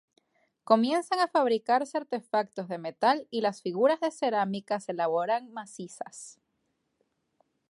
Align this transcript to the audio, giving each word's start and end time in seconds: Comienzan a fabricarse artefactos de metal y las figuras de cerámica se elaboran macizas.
Comienzan 0.63 1.19
a 1.19 1.27
fabricarse 1.27 1.95
artefactos 1.95 2.67
de 2.67 2.79
metal 2.79 3.27
y 3.29 3.41
las 3.41 3.61
figuras 3.61 3.99
de 3.99 4.09
cerámica 4.09 4.79
se 4.79 4.93
elaboran 4.93 5.51
macizas. 5.53 6.39